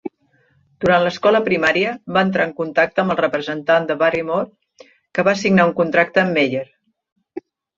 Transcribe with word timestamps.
Durant 0.85 1.03
l'escola 1.07 1.41
primària, 1.47 1.91
va 2.15 2.23
entrar 2.29 2.47
en 2.49 2.55
contacte 2.63 3.03
amb 3.05 3.15
el 3.15 3.21
representant 3.21 3.87
de 3.91 3.99
Barrymore, 4.01 4.75
que 5.17 5.27
va 5.29 5.39
signar 5.43 5.71
un 5.71 5.77
contracte 5.83 6.25
amb 6.25 6.39
Meyer. 6.41 6.67